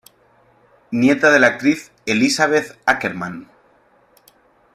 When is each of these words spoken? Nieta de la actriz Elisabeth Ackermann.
Nieta 0.89 1.29
de 1.29 1.37
la 1.37 1.45
actriz 1.45 1.91
Elisabeth 2.07 2.75
Ackermann. 2.87 3.47